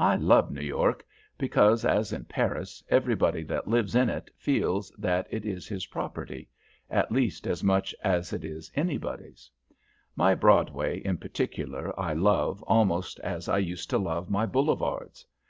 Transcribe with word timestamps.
I 0.00 0.16
love 0.16 0.50
New 0.50 0.62
York, 0.64 1.04
because, 1.36 1.84
as 1.84 2.10
in 2.10 2.24
Paris, 2.24 2.82
everybody 2.88 3.42
that 3.42 3.68
lives 3.68 3.94
in 3.94 4.08
it 4.08 4.30
feels 4.38 4.90
that 4.96 5.26
it 5.28 5.44
is 5.44 5.68
his 5.68 5.84
property, 5.84 6.48
at 6.88 7.12
least, 7.12 7.46
as 7.46 7.62
much 7.62 7.94
as 8.02 8.32
it 8.32 8.46
is 8.46 8.72
anybody's. 8.74 9.50
My 10.16 10.34
Broadway, 10.34 11.00
in 11.00 11.18
particular, 11.18 11.92
I 12.00 12.14
love 12.14 12.62
almost 12.62 13.20
as 13.20 13.46
I 13.46 13.58
used 13.58 13.90
to 13.90 13.98
love 13.98 14.30
my 14.30 14.46
Boulevards. 14.46 15.26